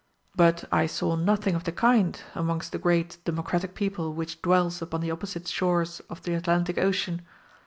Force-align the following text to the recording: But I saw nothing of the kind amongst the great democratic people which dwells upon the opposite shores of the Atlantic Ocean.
But 0.35 0.63
I 0.71 0.87
saw 0.87 1.15
nothing 1.15 1.53
of 1.53 1.63
the 1.63 1.71
kind 1.71 2.19
amongst 2.33 2.71
the 2.71 2.79
great 2.79 3.19
democratic 3.23 3.75
people 3.75 4.13
which 4.15 4.41
dwells 4.41 4.81
upon 4.81 5.01
the 5.01 5.11
opposite 5.11 5.47
shores 5.47 5.99
of 6.09 6.23
the 6.23 6.33
Atlantic 6.33 6.79
Ocean. 6.79 7.21